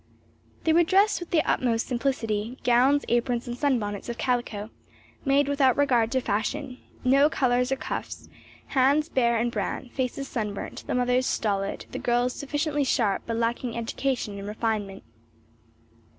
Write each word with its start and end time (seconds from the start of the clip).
They 0.63 0.73
were 0.73 0.81
dressed 0.83 1.19
with 1.19 1.29
the 1.29 1.43
utmost 1.47 1.85
simplicity 1.85 2.57
gowns, 2.63 3.05
aprons 3.07 3.47
and 3.47 3.55
sunbonnets 3.55 4.09
of 4.09 4.17
calico, 4.17 4.71
made 5.25 5.47
without 5.47 5.77
regard 5.77 6.11
to 6.13 6.21
fashion; 6.21 6.79
no 7.03 7.29
collars 7.29 7.71
or 7.71 7.75
cuffs; 7.75 8.27
hands 8.69 9.09
bare 9.09 9.37
and 9.37 9.51
brown; 9.51 9.89
faces 9.89 10.27
sunburnt, 10.27 10.85
the 10.87 10.95
mother's 10.95 11.27
stolid, 11.27 11.85
the 11.91 11.99
girl's 11.99 12.33
sufficiently 12.33 12.83
sharp 12.83 13.21
but 13.27 13.37
lacking 13.37 13.77
education 13.77 14.39
and 14.39 14.47
refinement. 14.47 15.03